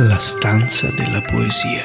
La 0.00 0.20
stanza 0.20 0.88
della 0.92 1.20
poesia. 1.20 1.82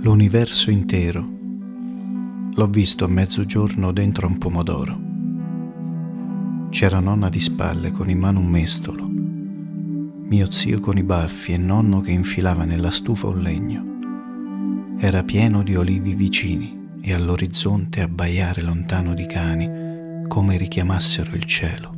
L'universo 0.00 0.70
intero 0.70 1.28
l'ho 2.54 2.66
visto 2.68 3.04
a 3.04 3.08
mezzogiorno 3.08 3.92
dentro 3.92 4.26
un 4.26 4.38
pomodoro. 4.38 5.00
C'era 6.70 7.00
nonna 7.00 7.28
di 7.28 7.40
spalle 7.40 7.90
con 7.90 8.08
in 8.08 8.18
mano 8.18 8.38
un 8.38 8.46
mestolo 8.46 9.35
mio 10.28 10.50
zio 10.50 10.80
con 10.80 10.98
i 10.98 11.04
baffi 11.04 11.52
e 11.52 11.56
nonno 11.56 12.00
che 12.00 12.10
infilava 12.10 12.64
nella 12.64 12.90
stufa 12.90 13.28
un 13.28 13.38
legno. 13.38 14.96
Era 14.98 15.22
pieno 15.22 15.62
di 15.62 15.76
olivi 15.76 16.14
vicini 16.14 16.96
e 17.00 17.12
all'orizzonte 17.12 18.00
abbaiare 18.00 18.62
lontano 18.62 19.14
di 19.14 19.24
cani 19.26 20.24
come 20.26 20.56
richiamassero 20.56 21.36
il 21.36 21.44
cielo. 21.44 21.94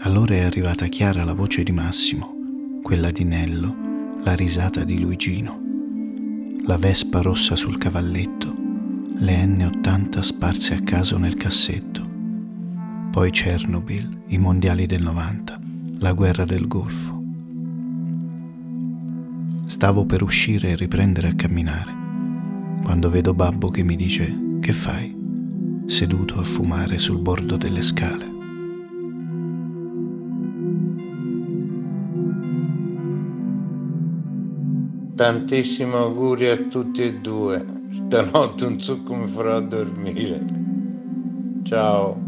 Allora 0.00 0.34
è 0.34 0.40
arrivata 0.40 0.86
chiara 0.86 1.24
la 1.24 1.34
voce 1.34 1.62
di 1.62 1.72
Massimo, 1.72 2.32
quella 2.82 3.10
di 3.10 3.24
Nello, 3.24 3.76
la 4.24 4.34
risata 4.34 4.84
di 4.84 4.98
Luigino, 4.98 5.60
la 6.64 6.78
vespa 6.78 7.20
rossa 7.20 7.54
sul 7.54 7.76
cavalletto, 7.76 8.54
le 9.14 9.44
N80 9.44 10.20
sparse 10.20 10.74
a 10.74 10.80
caso 10.80 11.18
nel 11.18 11.34
cassetto, 11.34 12.00
poi 13.10 13.30
Chernobyl, 13.30 14.22
i 14.28 14.38
mondiali 14.38 14.86
del 14.86 15.02
90 15.02 15.66
la 16.00 16.12
guerra 16.12 16.44
del 16.44 16.68
Golfo. 16.68 17.22
Stavo 19.66 20.04
per 20.04 20.22
uscire 20.22 20.70
e 20.70 20.76
riprendere 20.76 21.28
a 21.28 21.34
camminare, 21.34 21.92
quando 22.82 23.10
vedo 23.10 23.34
Babbo 23.34 23.68
che 23.68 23.82
mi 23.82 23.96
dice 23.96 24.58
che 24.60 24.72
fai, 24.72 25.14
seduto 25.86 26.38
a 26.38 26.44
fumare 26.44 26.98
sul 26.98 27.18
bordo 27.18 27.56
delle 27.56 27.82
scale. 27.82 28.36
Tantissimi 35.16 35.94
auguri 35.94 36.48
a 36.48 36.56
tutti 36.56 37.02
e 37.02 37.14
due. 37.14 37.64
Stanotte 37.88 38.68
non 38.68 38.80
so 38.80 39.02
come 39.02 39.26
farò 39.26 39.56
a 39.56 39.60
dormire. 39.60 40.44
Ciao. 41.64 42.27